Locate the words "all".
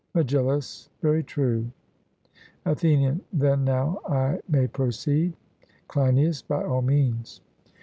6.63-6.81